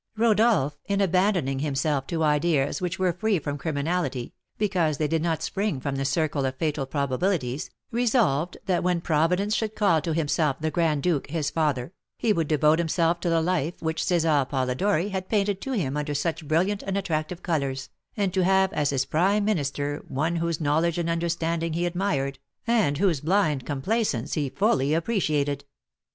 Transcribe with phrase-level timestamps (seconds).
[0.17, 5.43] Rodolph, in abandoning himself to ideas which were free from criminality, because they did not
[5.43, 10.59] spring from the circle of fatal probabilities, resolved that when Providence should call to himself
[10.59, 15.09] the Grand Duke, his father, he would devote himself to the life which César Polidori
[15.09, 19.05] had painted to him under such brilliant and attractive colours, and to have as his
[19.05, 24.95] prime minister one whose knowledge and understanding he admired, and whose blind complaisance he fully
[24.95, 25.63] appreciated.